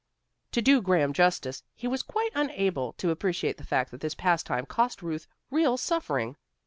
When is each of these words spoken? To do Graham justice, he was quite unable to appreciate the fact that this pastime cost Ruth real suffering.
To 0.53 0.63
do 0.63 0.81
Graham 0.81 1.13
justice, 1.13 1.61
he 1.75 1.87
was 1.87 2.01
quite 2.01 2.31
unable 2.33 2.93
to 2.93 3.11
appreciate 3.11 3.57
the 3.57 3.63
fact 3.63 3.91
that 3.91 4.01
this 4.01 4.15
pastime 4.15 4.65
cost 4.65 5.03
Ruth 5.03 5.27
real 5.51 5.77
suffering. 5.77 6.37